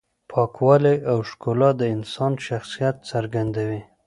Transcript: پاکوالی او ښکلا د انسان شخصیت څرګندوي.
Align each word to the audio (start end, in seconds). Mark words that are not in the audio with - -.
پاکوالی 0.31 0.97
او 1.11 1.17
ښکلا 1.29 1.69
د 1.79 1.81
انسان 1.95 2.33
شخصیت 2.47 2.95
څرګندوي. 3.09 3.81